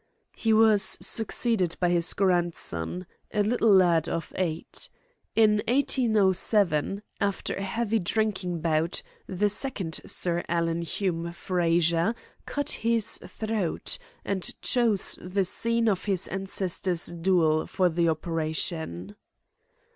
[0.35, 4.89] "He was succeeded by his grandson, a little lad of eight.
[5.35, 12.15] In 1807, after a heavy drinking bout, the second Sir Alan Hume Frazer
[12.47, 19.15] cut his throat, and chose the scene of his ancestor's duel for the operation."